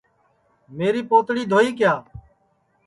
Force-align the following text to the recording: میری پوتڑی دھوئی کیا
میری 0.77 1.01
پوتڑی 1.09 1.43
دھوئی 1.51 1.69
کیا 1.77 1.93